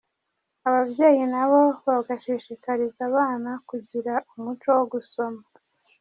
[0.67, 5.41] Ababyeyi nabo bagashishikariza abana kugira umuco wo gusoma.